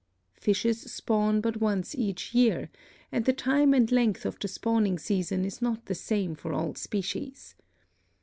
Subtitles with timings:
[0.33, 2.71] Fishes spawn but once each year,
[3.11, 6.73] and the time and length of the spawning season is not the same for all
[6.73, 7.53] species.